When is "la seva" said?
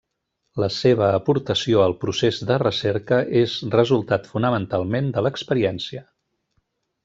0.61-1.09